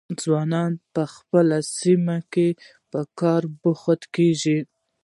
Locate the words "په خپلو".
0.93-1.57